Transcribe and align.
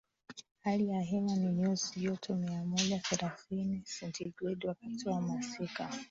Hali 0.63 0.87
ya 0.89 1.01
hewa 1.01 1.35
ni 1.35 1.51
nyuzi 1.53 1.99
joto 1.99 2.35
mia 2.35 2.63
moja 2.65 2.99
thelathini 2.99 3.81
sentigredi 3.85 4.67
wakati 4.67 5.09
wa 5.09 5.21
masika 5.21 5.89